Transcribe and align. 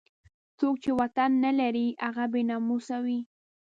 څوک 0.57 0.75
چې 0.83 0.91
وطن 0.99 1.31
نه 1.45 1.51
لري 1.59 1.87
هغه 2.05 2.23
بې 2.31 2.41
ناموسه 2.49 2.97
وي. 3.05 3.19